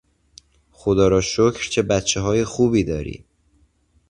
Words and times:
خدا 0.71 1.07
را 1.07 1.21
شکر 1.21 1.67
چه 1.69 1.81
بچههای 1.81 2.43
خوبی 2.45 2.83
داری! 2.83 3.25